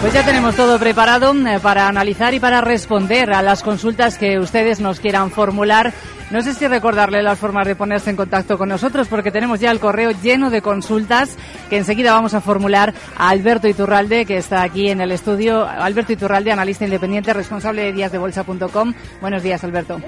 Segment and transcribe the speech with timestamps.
[0.00, 4.38] Pues ya tenemos todo preparado eh, para analizar y para responder a las consultas que
[4.38, 5.92] ustedes nos quieran formular.
[6.30, 9.70] No sé si recordarle las formas de ponerse en contacto con nosotros porque tenemos ya
[9.70, 11.36] el correo lleno de consultas
[11.68, 15.68] que enseguida vamos a formular a Alberto Iturralde que está aquí en el estudio.
[15.68, 18.94] Alberto Iturralde, analista independiente, responsable de díasdebolsa.com.
[19.20, 20.00] Buenos días, Alberto.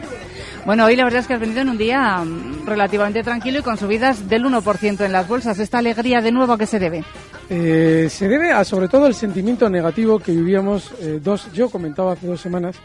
[0.64, 3.62] Bueno, hoy la verdad es que has venido en un día mm, relativamente tranquilo y
[3.62, 5.58] con subidas del 1% en las bolsas.
[5.58, 7.05] ¿Esta alegría de nuevo a qué se debe?
[7.55, 11.52] Eh, se debe a sobre todo el sentimiento negativo que vivíamos eh, dos.
[11.52, 12.77] Yo comentaba hace dos semanas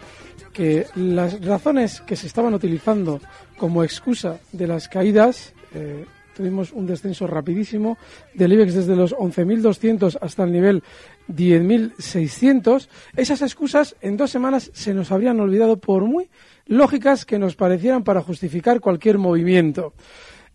[0.52, 3.22] que las razones que se estaban utilizando
[3.58, 6.04] como excusa de las caídas eh,
[6.36, 7.98] tuvimos un descenso rapidísimo
[8.34, 10.84] del IBEX desde los 11.200 hasta el nivel
[11.30, 12.90] 10.600.
[13.16, 16.28] Esas excusas en dos semanas se nos habrían olvidado por muy
[16.66, 19.94] lógicas que nos parecieran para justificar cualquier movimiento.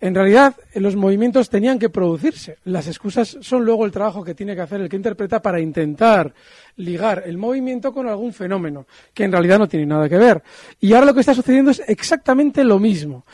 [0.03, 2.59] En realidad, los movimientos tenían que producirse.
[2.65, 6.35] Las excusas son luego el trabajo que tiene que hacer el que interpreta para intentar
[6.79, 10.43] ligar el movimiento con algún fenómeno, que en realidad no tiene nada que ver.
[10.81, 13.25] Y ahora lo que está sucediendo es exactamente lo mismo.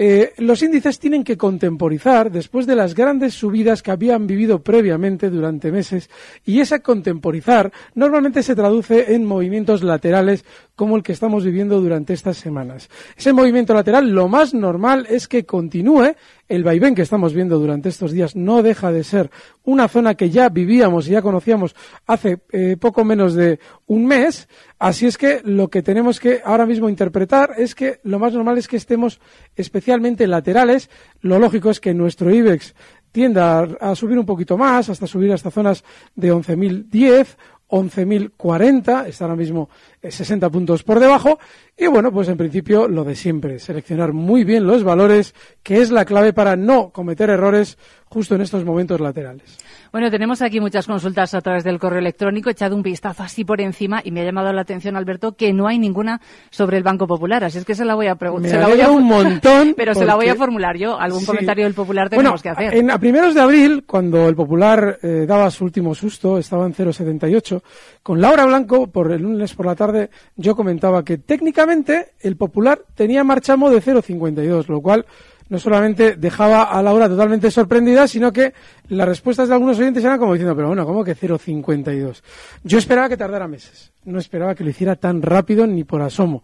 [0.00, 5.28] Eh, los índices tienen que contemporizar después de las grandes subidas que habían vivido previamente
[5.28, 6.08] durante meses
[6.44, 10.44] y ese contemporizar normalmente se traduce en movimientos laterales
[10.78, 12.88] como el que estamos viviendo durante estas semanas.
[13.16, 16.14] Ese movimiento lateral lo más normal es que continúe
[16.48, 19.28] el vaivén que estamos viendo durante estos días no deja de ser
[19.64, 21.74] una zona que ya vivíamos y ya conocíamos
[22.06, 23.58] hace eh, poco menos de
[23.88, 24.48] un mes.
[24.78, 28.56] Así es que lo que tenemos que ahora mismo interpretar es que lo más normal
[28.56, 29.20] es que estemos
[29.56, 30.90] especialmente laterales.
[31.22, 32.76] Lo lógico es que nuestro IBEX
[33.10, 35.82] tienda a, a subir un poquito más, hasta subir hasta zonas
[36.14, 37.36] de 11.010
[37.68, 39.68] 11.040, está ahora mismo
[40.02, 41.38] 60 eh, puntos por debajo.
[41.76, 45.90] Y bueno, pues en principio lo de siempre, seleccionar muy bien los valores, que es
[45.90, 49.58] la clave para no cometer errores justo en estos momentos laterales.
[49.92, 52.50] Bueno, tenemos aquí muchas consultas a través del correo electrónico.
[52.50, 55.52] He echado un vistazo así por encima y me ha llamado la atención, Alberto, que
[55.52, 56.20] no hay ninguna
[56.50, 57.44] sobre el Banco Popular.
[57.44, 58.90] Así es que se la voy a preguntar.
[58.90, 59.74] Un montón.
[59.76, 60.98] Pero se la voy a formular yo.
[60.98, 62.74] Algún comentario del Popular tenemos que hacer.
[62.74, 66.74] En, a primeros de abril, cuando el Popular eh, daba su último susto, estaba en
[66.74, 67.62] 0,78,
[68.02, 69.87] con Laura Blanco, por el lunes por la tarde,
[70.36, 75.06] yo comentaba que técnicamente el Popular tenía marchamo de 0,52, lo cual
[75.48, 78.52] no solamente dejaba a Laura totalmente sorprendida, sino que
[78.88, 82.22] las respuestas de algunos oyentes eran como diciendo, pero bueno, ¿cómo que 0,52?
[82.64, 86.42] Yo esperaba que tardara meses, no esperaba que lo hiciera tan rápido ni por asomo.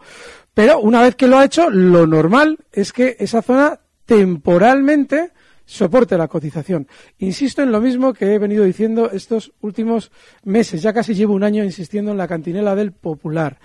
[0.54, 5.32] Pero una vez que lo ha hecho, lo normal es que esa zona temporalmente
[5.64, 6.86] soporte la cotización.
[7.18, 10.10] Insisto en lo mismo que he venido diciendo estos últimos
[10.44, 10.82] meses.
[10.82, 13.58] Ya casi llevo un año insistiendo en la cantinela del popular.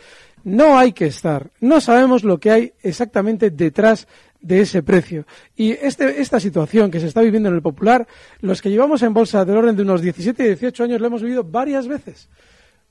[0.44, 1.51] No hay que estar.
[1.60, 4.07] No sabemos lo que hay exactamente detrás
[4.40, 5.25] de ese precio.
[5.56, 8.07] Y este, esta situación que se está viviendo en el popular,
[8.40, 11.22] los que llevamos en bolsa del orden de unos 17 y 18 años, lo hemos
[11.22, 12.30] vivido varias veces.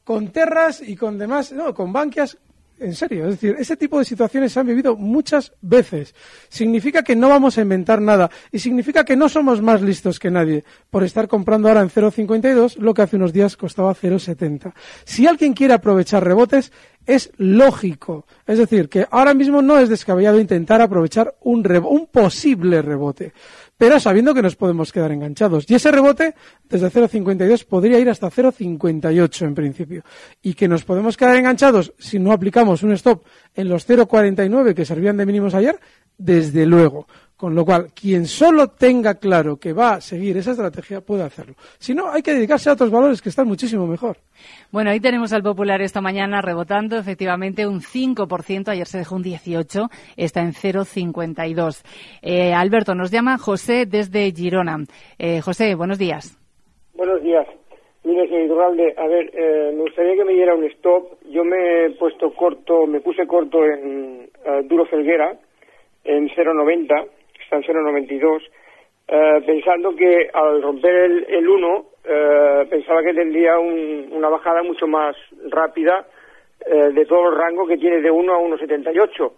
[0.04, 2.38] Con Terras y con demás, no, con Bankias,
[2.80, 3.24] en serio.
[3.24, 6.14] Es decir, ese tipo de situaciones se han vivido muchas veces.
[6.48, 10.30] Significa que no vamos a inventar nada y significa que no somos más listos que
[10.30, 14.72] nadie por estar comprando ahora en 0,52 lo que hace unos días costaba 0,70.
[15.04, 16.72] Si alguien quiere aprovechar rebotes,
[17.06, 18.26] es lógico.
[18.46, 23.32] Es decir, que ahora mismo no es descabellado intentar aprovechar un, un posible rebote
[23.78, 25.64] pero sabiendo que nos podemos quedar enganchados.
[25.70, 26.34] Y ese rebote,
[26.68, 30.02] desde 0,52, podría ir hasta 0,58 en principio.
[30.42, 33.22] Y que nos podemos quedar enganchados si no aplicamos un stop
[33.54, 35.78] en los 0,49 que servían de mínimos ayer,
[36.18, 37.06] desde luego.
[37.38, 41.54] Con lo cual, quien solo tenga claro que va a seguir esa estrategia puede hacerlo.
[41.78, 44.16] Si no, hay que dedicarse a otros valores que están muchísimo mejor.
[44.72, 48.70] Bueno, ahí tenemos al Popular esta mañana rebotando efectivamente un 5%.
[48.70, 51.84] Ayer se dejó un 18%, está en 0,52.
[52.22, 54.78] Eh, Alberto, nos llama José desde Girona.
[55.16, 56.36] Eh, José, buenos días.
[56.94, 57.46] Buenos días.
[58.02, 61.22] Mire, señor a ver, eh, me gustaría que me diera un stop.
[61.30, 64.28] Yo me he puesto corto, me puse corto en
[64.66, 65.38] Duro Felguera,
[66.02, 67.17] en 0,90
[67.48, 68.42] está en 0,92,
[69.08, 74.86] eh, pensando que al romper el, el 1 eh, pensaba que tendría una bajada mucho
[74.86, 75.16] más
[75.50, 76.06] rápida
[76.66, 79.32] eh, de todo el rango que tiene de 1 a 1,78.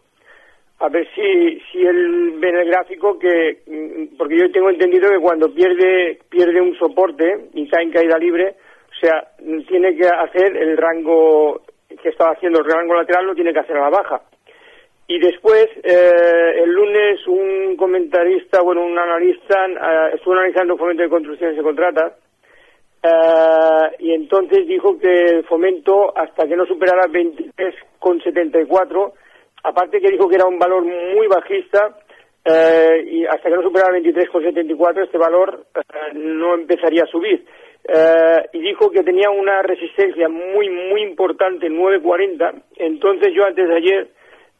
[0.80, 5.08] A ver si, si él ve en el gráfico que, mm, porque yo tengo entendido
[5.10, 8.56] que cuando pierde, pierde un soporte y cae en caída libre,
[8.90, 9.28] o sea,
[9.68, 11.62] tiene que hacer el rango
[12.02, 14.22] que estaba haciendo, el rango lateral lo tiene que hacer a la baja.
[15.10, 21.08] Y después, eh, el lunes, un comentarista, bueno, un analista, eh, estuvo analizando fomento de
[21.08, 22.12] construcciones y contratas,
[23.02, 29.14] eh, y entonces dijo que el fomento, hasta que no superara 23,74,
[29.64, 31.98] aparte que dijo que era un valor muy bajista,
[32.44, 35.66] eh, y hasta que no superara 23,74, este valor
[36.14, 37.44] no empezaría a subir.
[38.52, 42.62] y dijo que tenía una resistencia muy, muy importante, 9,40.
[42.76, 44.08] Entonces yo antes de ayer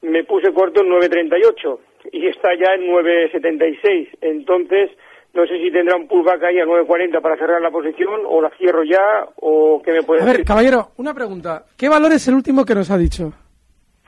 [0.02, 1.78] me puse corto en 9.38
[2.12, 4.08] y está ya en 9.76.
[4.20, 4.90] Entonces,
[5.34, 8.50] no sé si tendrá un pullback ahí a 9.40 para cerrar la posición o la
[8.58, 11.64] cierro ya o qué me puede A ver, caballero, una pregunta.
[11.76, 13.32] ¿Qué valor es el último que nos ha dicho?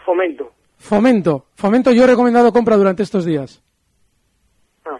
[0.05, 0.53] Fomento.
[0.79, 1.47] Fomento.
[1.55, 3.63] Fomento yo he recomendado compra durante estos días.
[4.85, 4.99] Ah.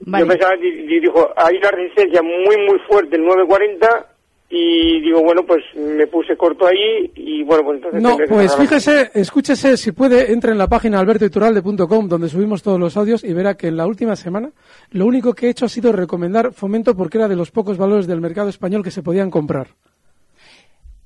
[0.00, 0.70] Yo pensaba que
[1.00, 4.06] dijo, hay una resistencia muy, muy fuerte en 9.40
[4.52, 8.02] y digo, bueno, pues me puse corto ahí y bueno, pues entonces...
[8.02, 12.96] No, pues fíjese, escúchese, si puede, entre en la página albertoituralde.com donde subimos todos los
[12.96, 14.50] audios y verá que en la última semana
[14.90, 18.08] lo único que he hecho ha sido recomendar Fomento porque era de los pocos valores
[18.08, 19.68] del mercado español que se podían comprar.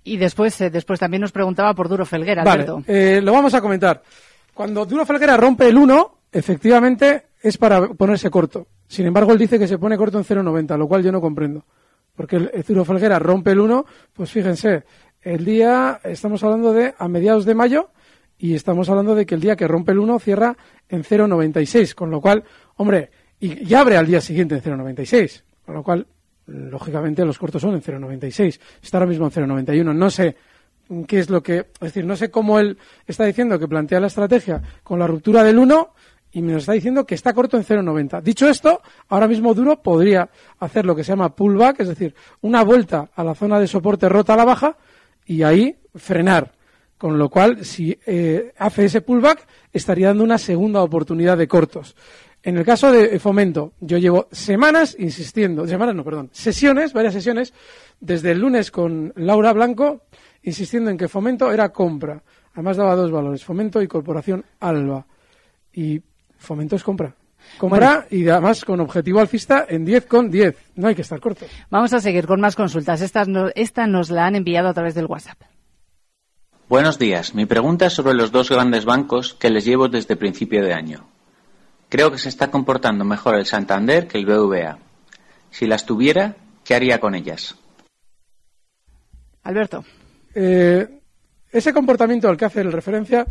[0.04, 3.60] Y después, eh, después también nos preguntaba por Duro Felguera, vale, eh, lo vamos a
[3.60, 4.02] comentar.
[4.54, 8.68] Cuando Duro Felguera rompe el 1, efectivamente es para ponerse corto.
[8.88, 11.62] Sin embargo, él dice que se pone corto en 0,90, lo cual yo no comprendo
[12.14, 14.84] porque el Falguera rompe el 1, pues fíjense,
[15.22, 17.90] el día, estamos hablando de a mediados de mayo
[18.38, 20.56] y estamos hablando de que el día que rompe el 1 cierra
[20.88, 22.44] en 0,96, con lo cual,
[22.76, 26.06] hombre, y, y abre al día siguiente en 0,96, con lo cual,
[26.46, 28.60] lógicamente, los cortos son en 0,96.
[28.82, 29.94] Está ahora mismo en 0,91.
[29.94, 30.36] No sé
[31.06, 34.08] qué es lo que, es decir, no sé cómo él está diciendo que plantea la
[34.08, 35.94] estrategia con la ruptura del 1
[36.34, 38.20] y nos está diciendo que está corto en 0,90.
[38.20, 40.28] Dicho esto, ahora mismo Duro podría
[40.58, 44.08] hacer lo que se llama pullback, es decir, una vuelta a la zona de soporte
[44.08, 44.76] rota a la baja
[45.24, 46.52] y ahí frenar.
[46.98, 51.94] Con lo cual, si eh, hace ese pullback, estaría dando una segunda oportunidad de cortos.
[52.42, 57.54] En el caso de Fomento, yo llevo semanas insistiendo, semanas no, perdón, sesiones, varias sesiones,
[58.00, 60.02] desde el lunes con Laura Blanco,
[60.42, 62.22] insistiendo en que Fomento era compra.
[62.54, 65.06] Además daba dos valores, Fomento y Corporación Alba.
[65.72, 66.02] Y
[66.44, 67.14] Fomento es compra.
[67.58, 70.56] Compra y además con objetivo alcista en 10 con 10.
[70.76, 71.46] No hay que estar corto.
[71.70, 73.00] Vamos a seguir con más consultas.
[73.00, 73.24] Esta,
[73.54, 75.40] esta nos la han enviado a través del WhatsApp.
[76.68, 77.34] Buenos días.
[77.34, 81.06] Mi pregunta es sobre los dos grandes bancos que les llevo desde principio de año.
[81.88, 84.78] Creo que se está comportando mejor el Santander que el BVA.
[85.50, 87.54] Si las tuviera, ¿qué haría con ellas?
[89.42, 89.84] Alberto.
[90.34, 90.88] Eh,
[91.52, 93.26] ese comportamiento al que hace referencia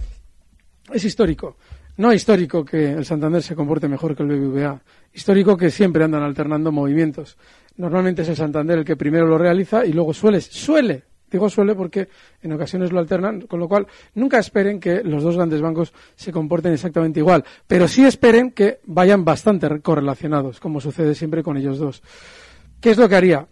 [0.93, 1.57] es histórico.
[1.97, 4.81] No histórico que el Santander se comporte mejor que el BBVA.
[5.13, 7.37] Histórico que siempre andan alternando movimientos.
[7.77, 11.75] Normalmente es el Santander el que primero lo realiza y luego suele, suele, digo suele
[11.75, 12.09] porque
[12.41, 16.31] en ocasiones lo alternan, con lo cual nunca esperen que los dos grandes bancos se
[16.31, 21.77] comporten exactamente igual, pero sí esperen que vayan bastante correlacionados, como sucede siempre con ellos
[21.77, 22.01] dos.
[22.79, 23.47] ¿Qué es lo que haría?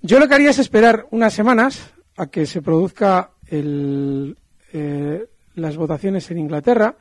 [0.00, 4.36] Yo lo que haría es esperar unas semanas a que se produzca el,
[4.72, 6.96] eh, las votaciones en Inglaterra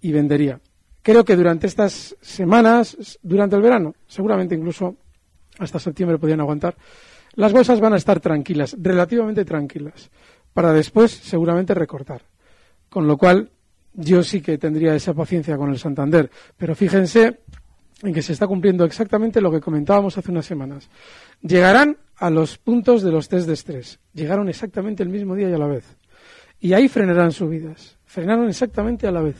[0.00, 0.60] y vendería.
[1.02, 4.96] Creo que durante estas semanas, durante el verano, seguramente incluso
[5.58, 6.76] hasta septiembre podrían aguantar,
[7.34, 10.10] las bolsas van a estar tranquilas, relativamente tranquilas,
[10.52, 12.22] para después seguramente recortar.
[12.88, 13.50] Con lo cual,
[13.92, 16.30] yo sí que tendría esa paciencia con el Santander.
[16.56, 17.40] Pero fíjense
[18.02, 20.88] en que se está cumpliendo exactamente lo que comentábamos hace unas semanas.
[21.42, 23.98] Llegarán a los puntos de los test de estrés.
[24.12, 25.84] Llegaron exactamente el mismo día y a la vez.
[26.60, 27.98] Y ahí frenarán subidas.
[28.04, 29.36] Frenaron exactamente a la vez.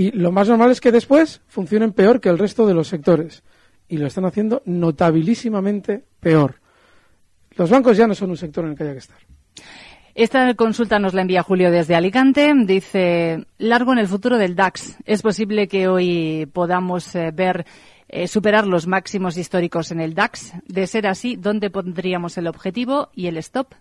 [0.00, 3.42] Y lo más normal es que después funcionen peor que el resto de los sectores.
[3.86, 6.54] Y lo están haciendo notabilísimamente peor.
[7.54, 9.18] Los bancos ya no son un sector en el que haya que estar.
[10.14, 12.50] Esta consulta nos la envía Julio desde Alicante.
[12.64, 14.96] Dice, largo en el futuro del DAX.
[15.04, 17.66] ¿Es posible que hoy podamos eh, ver
[18.08, 20.54] eh, superar los máximos históricos en el DAX?
[20.64, 23.74] De ser así, ¿dónde pondríamos el objetivo y el stop?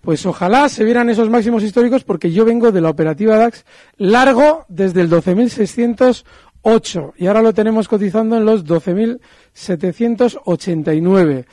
[0.00, 3.64] Pues ojalá se vieran esos máximos históricos porque yo vengo de la operativa DAX
[3.96, 11.46] largo desde el 12.608 y ahora lo tenemos cotizando en los 12.789.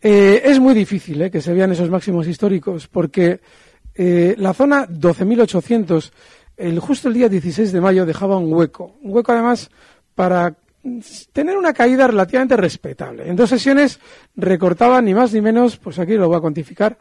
[0.00, 3.40] Eh, es muy difícil eh, que se vean esos máximos históricos porque
[3.94, 6.12] eh, la zona 12.800,
[6.56, 8.96] el, justo el día 16 de mayo, dejaba un hueco.
[9.02, 9.70] Un hueco además
[10.14, 10.54] para
[11.32, 13.28] tener una caída relativamente respetable.
[13.28, 13.98] En dos sesiones
[14.36, 16.96] recortaba ni más ni menos, pues aquí lo voy a cuantificar,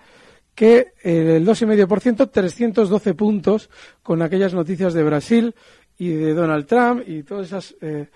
[0.57, 3.69] que el 2,5%, 312 puntos
[4.01, 5.53] con aquellas noticias de Brasil
[5.99, 8.07] y de Donald Trump y todas esas eh,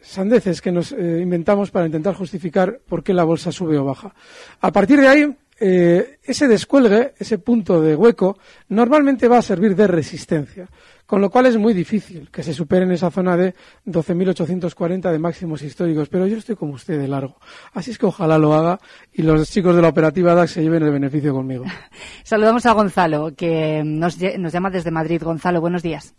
[0.00, 4.14] sandeces que nos eh, inventamos para intentar justificar por qué la bolsa sube o baja.
[4.60, 8.36] A partir de ahí, eh, ese descuelgue, ese punto de hueco,
[8.68, 10.68] normalmente va a servir de resistencia,
[11.06, 13.54] con lo cual es muy difícil que se superen esa zona de
[13.86, 17.36] 12.840 de máximos históricos, pero yo estoy como usted de largo.
[17.72, 18.78] Así es que ojalá lo haga
[19.12, 21.64] y los chicos de la operativa DAX se lleven el beneficio conmigo.
[22.22, 25.22] Saludamos a Gonzalo, que nos, nos llama desde Madrid.
[25.22, 26.14] Gonzalo, buenos días.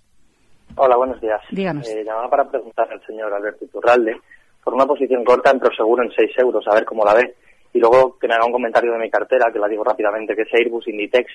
[0.76, 1.42] Hola, buenos días.
[1.52, 1.88] Díganos.
[1.88, 4.20] Eh, llamaba para preguntar al señor Alberto Iturralde
[4.64, 7.36] por una posición corta en Proseguro en 6 euros, a ver cómo la ve.
[7.78, 10.42] Y luego que me haga un comentario de mi cartera, que la digo rápidamente, que
[10.42, 11.30] es Airbus, Inditex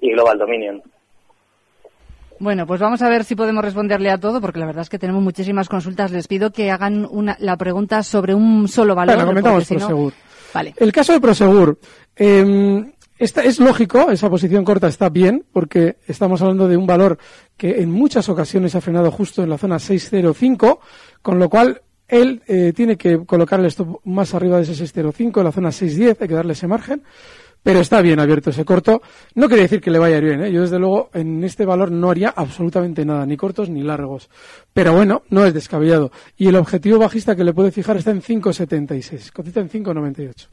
[0.00, 0.82] y Global Dominion.
[2.38, 4.98] Bueno, pues vamos a ver si podemos responderle a todo, porque la verdad es que
[4.98, 6.12] tenemos muchísimas consultas.
[6.12, 9.16] Les pido que hagan una, la pregunta sobre un solo valor.
[9.16, 10.12] Bueno, comentamos no- Prosegur.
[10.54, 10.74] Vale.
[10.78, 11.78] El caso de Prosegur.
[12.16, 12.84] eh,
[13.18, 17.18] esta- es lógico, esa posición corta está bien, porque estamos hablando de un valor
[17.56, 20.80] que en muchas ocasiones ha frenado justo en la zona 605,
[21.22, 25.40] con lo cual él eh, tiene que colocar el stop más arriba de ese 605,
[25.40, 27.02] en la zona 610, hay que darle ese margen.
[27.66, 29.02] Pero está bien abierto ese corto.
[29.34, 30.40] No quiere decir que le vaya bien.
[30.40, 30.52] ¿eh?
[30.52, 34.30] Yo, desde luego, en este valor no haría absolutamente nada, ni cortos ni largos.
[34.72, 36.12] Pero bueno, no es descabellado.
[36.36, 39.32] Y el objetivo bajista que le puede fijar está en 5,76.
[39.32, 40.46] Cotiza en 5,98.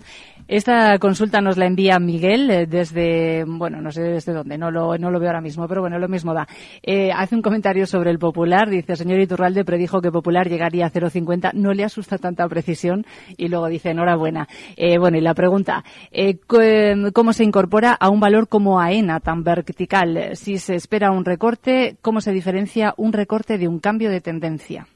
[0.47, 4.97] Esta consulta nos la envía Miguel eh, desde, bueno, no sé desde dónde, no lo,
[4.97, 6.47] no lo veo ahora mismo, pero bueno, lo mismo da.
[6.81, 10.91] Eh, hace un comentario sobre el Popular, dice, señor Iturralde predijo que Popular llegaría a
[10.91, 13.05] 0,50, no le asusta tanta precisión,
[13.37, 14.47] y luego dice, enhorabuena.
[14.75, 19.19] Eh, bueno, y la pregunta, eh, eh, ¿cómo se incorpora a un valor como AENA
[19.19, 20.35] tan vertical?
[20.35, 24.87] Si se espera un recorte, ¿cómo se diferencia un recorte de un cambio de tendencia?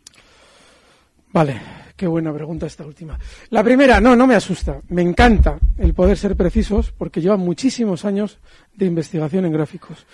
[1.34, 1.60] Vale,
[1.96, 3.20] qué buena pregunta esta última.
[3.50, 4.80] La primera, no, no me asusta.
[4.90, 8.40] Me encanta el poder ser precisos porque lleva muchísimos años
[8.74, 10.06] de investigación en gráficos.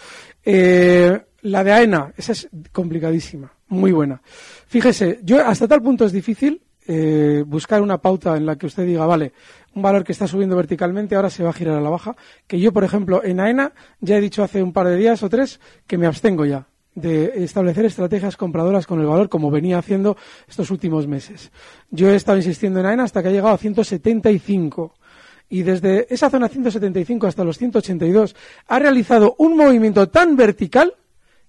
[0.43, 4.21] Eh, la de AENA, esa es complicadísima, muy buena.
[4.67, 8.85] Fíjese, yo hasta tal punto es difícil eh, buscar una pauta en la que usted
[8.85, 9.31] diga, vale,
[9.75, 12.15] un valor que está subiendo verticalmente ahora se va a girar a la baja,
[12.47, 15.29] que yo, por ejemplo, en AENA ya he dicho hace un par de días o
[15.29, 20.15] tres que me abstengo ya de establecer estrategias compradoras con el valor como venía haciendo
[20.47, 21.51] estos últimos meses.
[21.89, 24.93] Yo he estado insistiendo en AENA hasta que ha llegado a 175
[25.49, 28.35] y desde esa zona 175 hasta los 182
[28.67, 30.93] ha realizado un movimiento tan vertical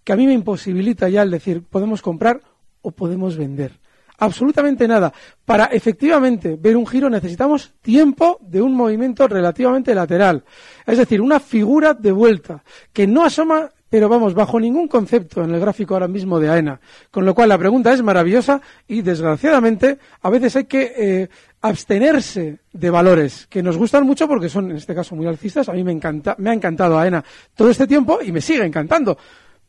[0.02, 2.40] que a mí me imposibilita ya el decir podemos comprar
[2.82, 3.80] o podemos vender.
[4.18, 5.12] Absolutamente nada.
[5.44, 10.44] Para efectivamente ver un giro necesitamos tiempo de un movimiento relativamente lateral.
[10.86, 15.52] Es decir, una figura de vuelta que no asoma, pero vamos, bajo ningún concepto en
[15.52, 16.80] el gráfico ahora mismo de AENA.
[17.10, 21.28] Con lo cual la pregunta es maravillosa y desgraciadamente a veces hay que eh,
[21.60, 25.68] abstenerse de valores que nos gustan mucho porque son en este caso muy alcistas.
[25.68, 29.18] A mí me encanta, me ha encantado AENA todo este tiempo y me sigue encantando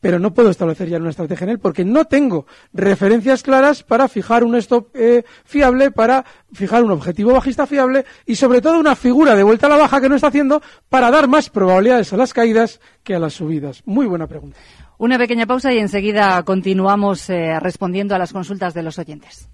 [0.00, 4.08] pero no puedo establecer ya una estrategia en él porque no tengo referencias claras para
[4.08, 8.96] fijar un stop eh, fiable, para fijar un objetivo bajista fiable y sobre todo una
[8.96, 12.16] figura de vuelta a la baja que no está haciendo para dar más probabilidades a
[12.16, 13.82] las caídas que a las subidas.
[13.84, 14.58] Muy buena pregunta.
[14.98, 19.48] Una pequeña pausa y enseguida continuamos eh, respondiendo a las consultas de los oyentes.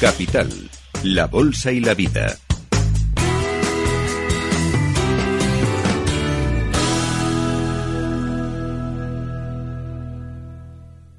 [0.00, 0.50] Capital,
[1.04, 2.36] la Bolsa y la Vida.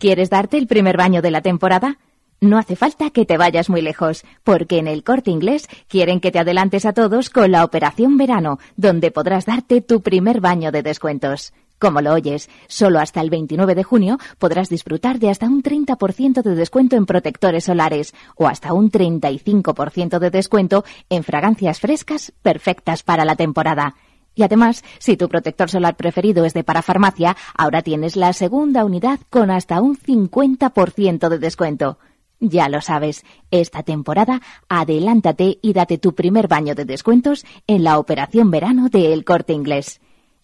[0.03, 1.97] ¿Quieres darte el primer baño de la temporada?
[2.41, 6.29] No hace falta que te vayas muy lejos, porque en el corte inglés quieren que
[6.29, 10.83] te adelantes a todos con la operación verano, donde podrás darte tu primer baño de
[10.83, 11.53] descuentos.
[11.79, 16.41] Como lo oyes, solo hasta el 29 de junio podrás disfrutar de hasta un 30%
[16.41, 23.03] de descuento en protectores solares o hasta un 35% de descuento en fragancias frescas perfectas
[23.03, 23.95] para la temporada.
[24.35, 29.19] Y además, si tu protector solar preferido es de parafarmacia, ahora tienes la segunda unidad
[29.29, 31.97] con hasta un 50% de descuento.
[32.39, 37.97] Ya lo sabes, esta temporada adelántate y date tu primer baño de descuentos en la
[37.99, 40.01] operación verano de El Corte Inglés.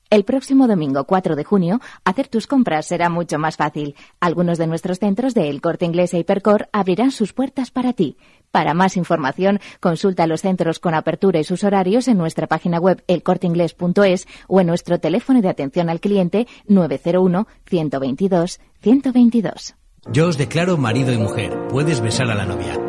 [0.10, 3.96] El próximo domingo 4 de junio, hacer tus compras será mucho más fácil.
[4.20, 8.18] Algunos de nuestros centros de El Corte Inglés e Hipercor abrirán sus puertas para ti.
[8.52, 13.04] Para más información, consulta los centros con apertura y sus horarios en nuestra página web
[13.08, 19.76] elcorteingles.es o en nuestro teléfono de atención al cliente 901 122 122.
[20.12, 21.68] Yo os declaro marido y mujer.
[21.70, 22.89] Puedes besar a la novia.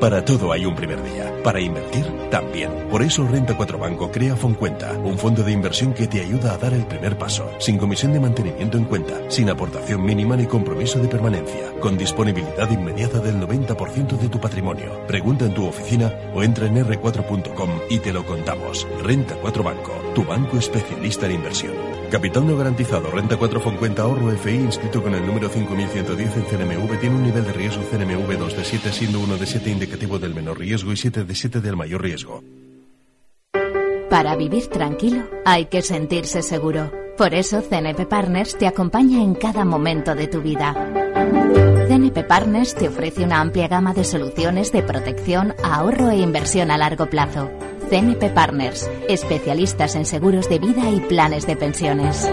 [0.00, 1.32] Para todo hay un primer día.
[1.42, 2.70] Para invertir, también.
[2.90, 6.58] Por eso Renta 4 Banco crea Foncuenta, un fondo de inversión que te ayuda a
[6.58, 10.98] dar el primer paso, sin comisión de mantenimiento en cuenta, sin aportación mínima ni compromiso
[10.98, 15.06] de permanencia, con disponibilidad inmediata del 90% de tu patrimonio.
[15.06, 18.86] Pregunta en tu oficina o entra en r4.com y te lo contamos.
[19.02, 21.95] Renta 4 Banco, tu banco especialista en inversión.
[22.10, 27.00] Capital no garantizado, renta 4 Foncuenta ahorro FI inscrito con el número 5110 en CNMV
[27.00, 30.34] tiene un nivel de riesgo CNMV 2 de 7 siendo 1 de 7 indicativo del
[30.34, 32.42] menor riesgo y 7 de 7 del mayor riesgo.
[34.08, 36.92] Para vivir tranquilo hay que sentirse seguro.
[37.18, 40.74] Por eso CNP Partners te acompaña en cada momento de tu vida.
[41.88, 46.78] CNP Partners te ofrece una amplia gama de soluciones de protección, ahorro e inversión a
[46.78, 47.50] largo plazo.
[47.88, 52.28] CNP Partners, especialistas en seguros de vida y planes de pensiones.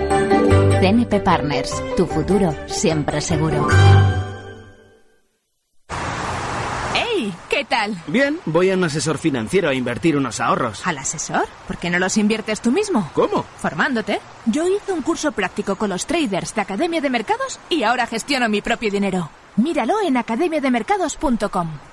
[0.79, 3.67] CNP Partners, tu futuro siempre seguro.
[6.95, 7.31] ¡Hey!
[7.50, 7.95] ¿Qué tal?
[8.07, 10.86] Bien, voy a un asesor financiero a invertir unos ahorros.
[10.88, 11.45] ¿Al asesor?
[11.67, 13.12] ¿Por qué no los inviertes tú mismo?
[13.13, 13.45] ¿Cómo?
[13.57, 14.22] Formándote.
[14.48, 18.50] Yo hice un curso práctico con los traders de Academia de Mercados y ahora gestiono
[18.50, 19.29] mi propio dinero.
[19.55, 21.92] Míralo en academiademercados.com.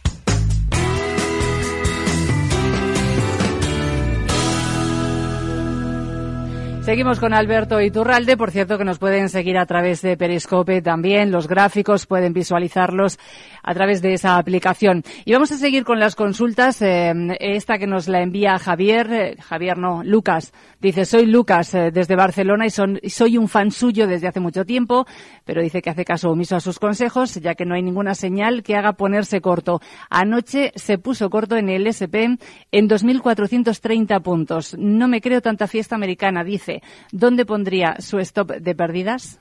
[6.81, 11.31] Seguimos con Alberto Iturralde, por cierto que nos pueden seguir a través de Periscope también,
[11.31, 13.19] los gráficos pueden visualizarlos
[13.61, 15.03] a través de esa aplicación.
[15.23, 19.35] Y vamos a seguir con las consultas, eh, esta que nos la envía Javier, eh,
[19.39, 22.71] Javier no, Lucas, dice soy Lucas eh, desde Barcelona y
[23.11, 25.05] soy un fan suyo desde hace mucho tiempo,
[25.45, 28.63] pero dice que hace caso omiso a sus consejos ya que no hay ninguna señal
[28.63, 29.81] que haga ponerse corto.
[30.09, 32.41] Anoche se puso corto en el SP
[32.71, 34.75] en 2.430 puntos.
[34.79, 36.70] No me creo tanta fiesta americana, dice.
[37.11, 39.39] ¿Dónde pondría su stop de pérdidas?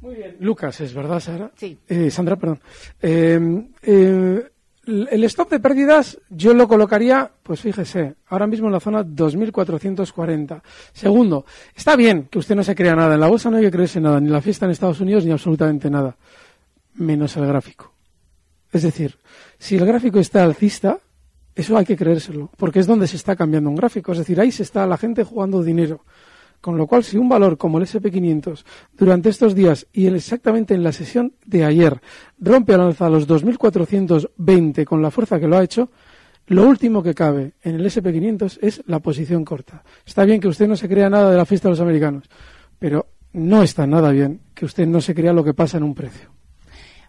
[0.00, 0.36] Muy bien.
[0.40, 1.50] Lucas, ¿es verdad, Sara?
[1.56, 1.78] Sí.
[1.88, 2.60] Eh, Sandra, perdón.
[3.00, 3.40] Eh,
[3.82, 4.50] eh,
[4.86, 10.62] el stop de pérdidas yo lo colocaría, pues fíjese, ahora mismo en la zona 2440.
[10.92, 13.14] Segundo, está bien que usted no se crea nada.
[13.14, 15.32] En la bolsa no hay que creerse nada, ni la fiesta en Estados Unidos, ni
[15.32, 16.16] absolutamente nada.
[16.94, 17.92] Menos el gráfico.
[18.70, 19.16] Es decir,
[19.58, 20.98] si el gráfico está alcista,
[21.54, 24.12] eso hay que creérselo, porque es donde se está cambiando un gráfico.
[24.12, 26.04] Es decir, ahí se está la gente jugando dinero.
[26.60, 30.82] Con lo cual, si un valor como el SP500 durante estos días y exactamente en
[30.82, 32.00] la sesión de ayer
[32.38, 35.90] rompe al alza los 2.420 con la fuerza que lo ha hecho,
[36.46, 39.82] lo último que cabe en el SP500 es la posición corta.
[40.04, 42.24] Está bien que usted no se crea nada de la fiesta de los americanos,
[42.78, 45.94] pero no está nada bien que usted no se crea lo que pasa en un
[45.94, 46.30] precio.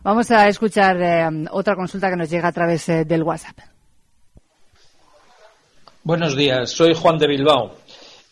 [0.03, 3.57] Vamos a escuchar eh, otra consulta que nos llega a través eh, del WhatsApp.
[6.03, 7.75] Buenos días, soy Juan de Bilbao.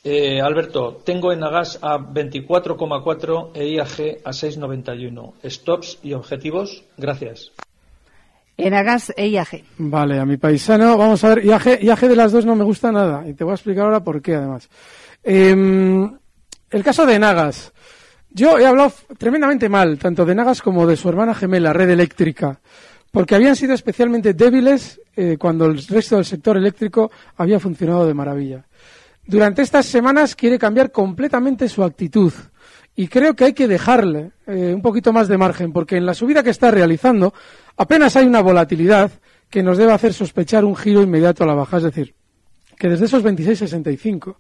[0.08, 5.34] Eh, Alberto, tengo en Agas a 24,4 e IAG a 6,91.
[5.44, 6.84] ¿Stops y objetivos?
[6.96, 7.52] Gracias.
[8.56, 9.64] En Agas e IAG.
[9.80, 12.92] Vale, a mi paisano, vamos a ver, IAG, IAG de las dos no me gusta
[12.92, 14.70] nada y te voy a explicar ahora por qué además.
[15.24, 16.08] Eh,
[16.70, 17.74] el caso de Nagas.
[18.30, 22.60] Yo he hablado tremendamente mal, tanto de Nagas como de su hermana gemela, Red Eléctrica,
[23.10, 28.14] porque habían sido especialmente débiles eh, cuando el resto del sector eléctrico había funcionado de
[28.14, 28.66] maravilla.
[29.28, 32.32] Durante estas semanas quiere cambiar completamente su actitud
[32.96, 36.14] y creo que hay que dejarle eh, un poquito más de margen, porque en la
[36.14, 37.34] subida que está realizando
[37.76, 39.12] apenas hay una volatilidad
[39.50, 42.16] que nos debe hacer sospechar un giro inmediato a la baja, es decir,
[42.78, 44.36] que desde esos 26.65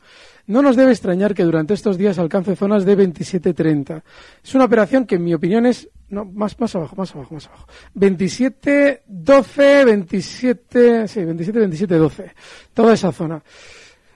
[0.47, 4.03] no nos debe extrañar que durante estos días alcance zonas de 27.30.
[4.43, 7.47] Es una operación que en mi opinión es no, más, más abajo, más abajo, más
[7.47, 7.67] abajo.
[7.95, 12.31] 27, 12, 27, sí, 27, 27, 12.
[12.73, 13.41] Toda esa zona.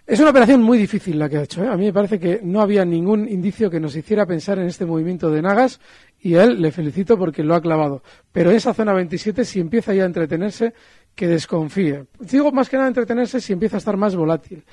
[0.10, 1.64] Es una operación muy difícil la que ha hecho.
[1.64, 1.68] ¿eh?
[1.68, 4.84] A mí me parece que no había ningún indicio que nos hiciera pensar en este
[4.84, 5.80] movimiento de Nagas
[6.20, 8.02] y a él le felicito porque lo ha clavado.
[8.32, 10.74] Pero esa zona 27, si empieza ya a entretenerse,
[11.14, 12.06] que desconfíe.
[12.22, 14.66] Digo más que nada entretenerse si empieza a estar más volátil.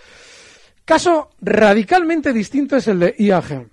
[0.86, 3.68] Caso radicalmente distinto es el de IAG.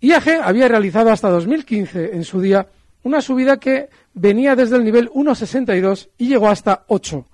[0.00, 2.68] IAG había realizado hasta 2015 en su día
[3.02, 7.26] una subida que venía desde el nivel 1,62 y llegó hasta 8.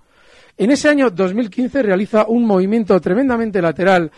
[0.56, 4.10] En ese año 2015 realiza un movimiento tremendamente lateral.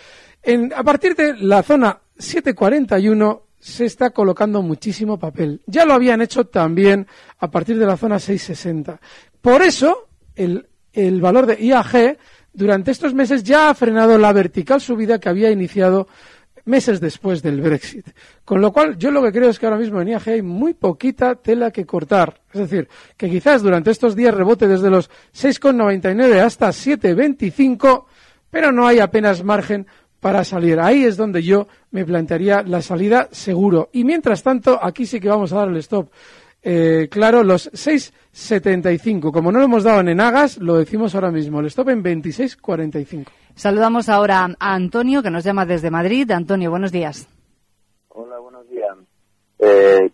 [0.74, 5.62] a partir de la zona 741 se está colocando muchísimo papel.
[5.66, 7.06] Ya lo habían hecho también
[7.38, 9.00] a partir de la zona 660.
[9.40, 12.18] Por eso, el, el valor de IAG
[12.52, 16.08] durante estos meses ya ha frenado la vertical subida que había iniciado
[16.64, 18.06] meses después del Brexit.
[18.44, 20.74] Con lo cual, yo lo que creo es que ahora mismo en IAG hay muy
[20.74, 22.40] poquita tela que cortar.
[22.52, 28.04] Es decir, que quizás durante estos días rebote desde los 6,99 hasta 7,25,
[28.50, 29.86] pero no hay apenas margen
[30.20, 30.80] para salir.
[30.80, 33.90] Ahí es donde yo me plantearía la salida seguro.
[33.92, 36.08] Y mientras tanto, aquí sí que vamos a dar el stop.
[36.62, 39.30] Eh, claro, los 6,75.
[39.30, 41.60] Como no lo hemos dado en Enagas, lo decimos ahora mismo.
[41.60, 43.26] El stop en 26,45.
[43.56, 46.28] Saludamos ahora a Antonio, que nos llama desde Madrid.
[46.32, 47.28] Antonio, buenos días.
[48.08, 48.96] Hola, buenos días.
[49.60, 50.10] Eh,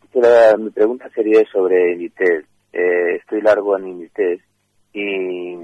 [0.59, 2.47] mi pregunta sería sobre Inditex.
[2.73, 4.45] Eh, estoy largo en Inditex
[4.93, 5.57] y,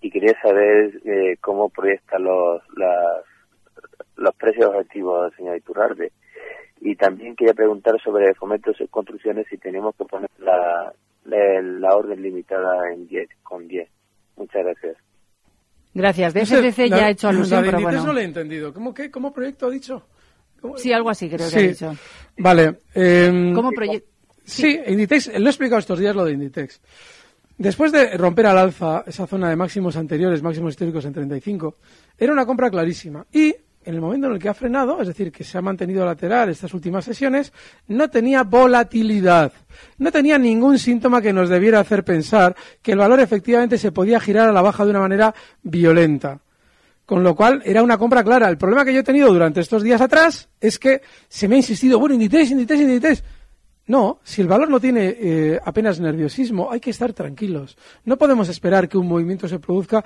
[0.00, 2.62] y quería saber eh, cómo proyecta los,
[4.16, 6.12] los precios objetivos, señor Iturralde.
[6.80, 10.92] Y también quería preguntar sobre fomentos y construcciones si tenemos que poner la,
[11.24, 13.88] la, orden limitada en 10, con 10.
[14.36, 14.96] Muchas gracias.
[15.92, 16.34] Gracias.
[16.34, 18.04] De FDC ya ha hecho alusión, pero bueno.
[18.04, 18.72] no lo he entendido.
[18.72, 20.06] ¿Cómo, qué, ¿Cómo proyecto ha dicho?
[20.76, 21.96] Sí, algo así creo que ha dicho.
[22.38, 22.80] Vale.
[22.94, 24.08] Eh, ¿Cómo proyecto?
[24.44, 26.80] Sí, Inditex, lo he explicado estos días lo de Inditex.
[27.56, 31.76] Después de romper al alza esa zona de máximos anteriores, máximos históricos en 35,
[32.18, 33.26] era una compra clarísima.
[33.32, 36.04] Y en el momento en el que ha frenado, es decir, que se ha mantenido
[36.04, 37.52] lateral estas últimas sesiones,
[37.88, 39.52] no tenía volatilidad,
[39.98, 44.20] no tenía ningún síntoma que nos debiera hacer pensar que el valor efectivamente se podía
[44.20, 46.40] girar a la baja de una manera violenta.
[47.06, 48.48] Con lo cual era una compra clara.
[48.48, 51.58] El problema que yo he tenido durante estos días atrás es que se me ha
[51.58, 53.24] insistido, bueno, Inditex, Inditex, Inditex.
[53.90, 57.76] No, si el valor no tiene eh, apenas nerviosismo, hay que estar tranquilos.
[58.04, 60.04] No podemos esperar que un movimiento se produzca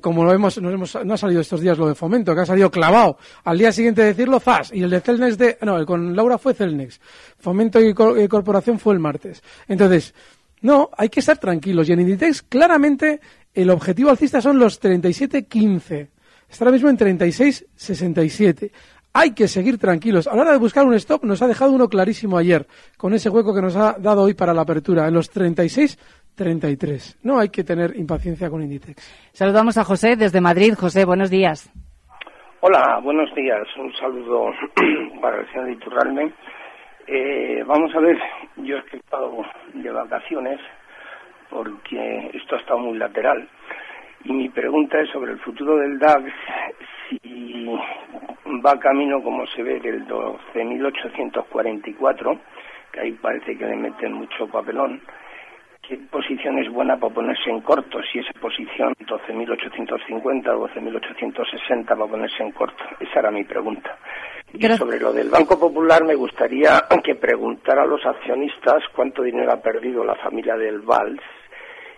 [0.00, 2.42] como como lo hemos, nos hemos, no ha salido estos días lo de fomento, que
[2.42, 3.18] ha salido clavado.
[3.42, 4.72] Al día siguiente decirlo, zas.
[4.72, 7.00] Y el de Celnex de, no, con Laura fue Celnex.
[7.40, 9.42] Fomento y, corporación fue el martes.
[9.66, 10.14] Entonces,
[10.60, 11.88] no, hay que estar tranquilos.
[11.88, 13.20] Y en Inditex, claramente,
[13.52, 16.08] el objetivo alcista son los 37.15.
[16.48, 18.70] Está ahora mismo en 36.67
[19.14, 20.26] hay que seguir tranquilos.
[20.26, 22.66] A la hora de buscar un stop nos ha dejado uno clarísimo ayer,
[22.98, 27.20] con ese hueco que nos ha dado hoy para la apertura, en los 36-33.
[27.22, 29.30] No hay que tener impaciencia con Inditex.
[29.32, 30.74] Saludamos a José desde Madrid.
[30.76, 31.72] José, buenos días.
[32.60, 33.68] Hola, buenos días.
[33.78, 34.46] Un saludo
[35.22, 36.32] para el señor Iturralme.
[37.06, 38.18] Eh, vamos a ver,
[38.56, 40.58] yo he estado de vacaciones
[41.50, 43.48] porque esto ha estado muy lateral.
[44.24, 46.24] Y mi pregunta es sobre el futuro del DAX,
[48.64, 52.38] va camino, como se ve, del 12.844,
[52.92, 55.02] que ahí parece que le meten mucho papelón.
[55.86, 58.00] ¿Qué posición es buena para ponerse en corto?
[58.10, 62.82] Si esa posición 12.850 o 12.860 para ponerse en corto.
[62.98, 63.98] Esa era mi pregunta.
[64.54, 69.52] Y sobre lo del Banco Popular me gustaría que preguntara a los accionistas cuánto dinero
[69.52, 71.20] ha perdido la familia del Valls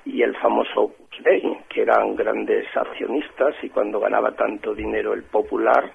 [0.05, 5.91] y el famoso Day, que eran grandes accionistas y cuando ganaba tanto dinero el Popular,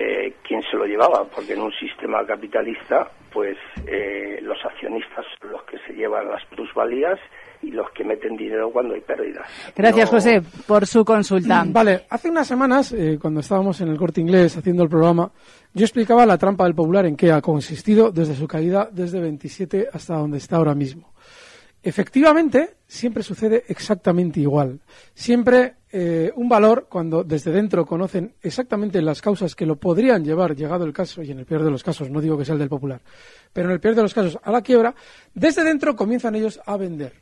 [0.00, 5.50] eh, quién se lo llevaba, porque en un sistema capitalista, pues eh, los accionistas son
[5.50, 7.18] los que se llevan las plusvalías
[7.62, 9.44] y los que meten dinero cuando hay pérdidas.
[9.74, 11.64] Gracias, José, por su consulta.
[11.66, 15.32] Vale, hace unas semanas, eh, cuando estábamos en el corte inglés haciendo el programa,
[15.74, 19.88] yo explicaba la trampa del popular en qué ha consistido desde su caída desde 27
[19.92, 21.12] hasta donde está ahora mismo.
[21.82, 24.80] Efectivamente, siempre sucede exactamente igual.
[25.14, 30.56] Siempre eh, un valor, cuando desde dentro conocen exactamente las causas que lo podrían llevar,
[30.56, 32.58] llegado el caso, y en el peor de los casos, no digo que sea el
[32.58, 33.00] del popular,
[33.52, 34.94] pero en el peor de los casos, a la quiebra,
[35.34, 37.14] desde dentro comienzan ellos a vender.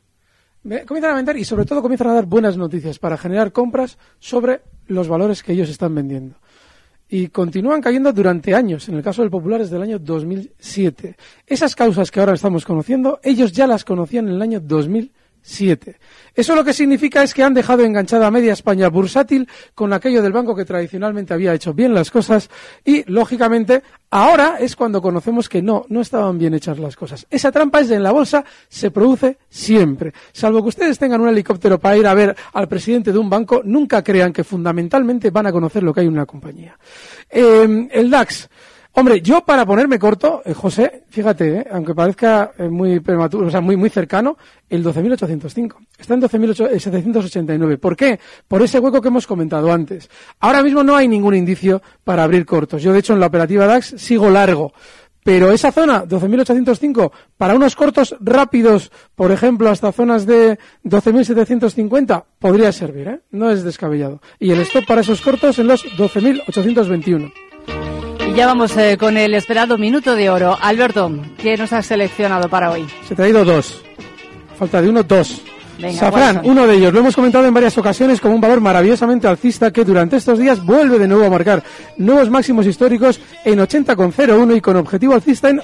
[0.85, 4.63] Comienzan a vender y sobre todo comienzan a dar buenas noticias para generar compras sobre
[4.89, 6.37] los valores que ellos están vendiendo
[7.09, 8.89] y continúan cayendo durante años.
[8.89, 11.17] En el caso del Popular desde el año 2007.
[11.47, 15.26] Esas causas que ahora estamos conociendo, ellos ya las conocían en el año 2007.
[15.47, 15.97] 7.
[16.35, 20.21] Eso lo que significa es que han dejado enganchada a media España bursátil con aquello
[20.21, 22.51] del banco que tradicionalmente había hecho bien las cosas
[22.85, 27.29] y, lógicamente, ahora es cuando conocemos que no, no estaban bien hechas las cosas.
[27.31, 30.13] Esa trampa es en la bolsa, se produce siempre.
[30.33, 33.63] Salvo que ustedes tengan un helicóptero para ir a ver al presidente de un banco,
[33.65, 36.77] nunca crean que fundamentalmente van a conocer lo que hay en una compañía.
[37.31, 38.49] Eh, el DAX.
[38.99, 43.51] Hombre, yo para ponerme corto, eh, José, fíjate, eh, aunque parezca eh, muy prematuro, o
[43.51, 44.39] sea, muy, muy cercano,
[44.71, 45.77] el 12.805.
[45.99, 47.79] Está en 12.789.
[47.79, 48.19] ¿Por qué?
[48.49, 50.09] Por ese hueco que hemos comentado antes.
[50.41, 52.83] Ahora mismo no hay ningún indicio para abrir cortos.
[52.83, 54.73] Yo, de hecho, en la operativa DAX sigo largo.
[55.23, 62.73] Pero esa zona, 12.805, para unos cortos rápidos, por ejemplo, hasta zonas de 12.750, podría
[62.73, 63.21] servir, ¿eh?
[63.31, 64.23] No es descabellado.
[64.39, 67.31] Y el stop para esos cortos en los 12.821.
[68.37, 70.59] Ya vamos eh, con el esperado minuto de oro.
[70.61, 72.87] Alberto, ¿qué nos has seleccionado para hoy?
[73.09, 73.83] Se ha traído dos.
[74.59, 75.41] Falta de uno, dos.
[75.79, 79.27] Venga, Safran, uno de ellos, lo hemos comentado en varias ocasiones como un valor maravillosamente
[79.27, 81.63] alcista que durante estos días vuelve de nuevo a marcar
[81.97, 85.63] nuevos máximos históricos en 80,01 y con objetivo alcista en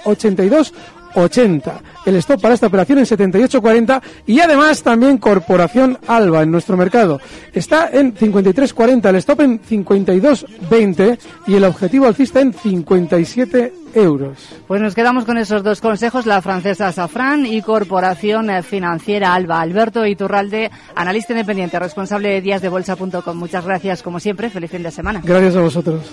[1.14, 1.72] 82,80.
[2.06, 7.20] El stop para esta operación en 78,40 y además también Corporación Alba en nuestro mercado.
[7.52, 14.38] Está en 53,40, el stop en 52,20 y el objetivo alcista en 57 euros.
[14.66, 19.60] Pues nos quedamos con esos dos consejos, la francesa Safran y Corporación Financiera Alba.
[19.60, 23.36] Alberto Iturralde, analista independiente, responsable de díasdebolsa.com.
[23.36, 24.50] Muchas gracias, como siempre.
[24.50, 25.20] Feliz fin de semana.
[25.24, 26.12] Gracias a vosotros.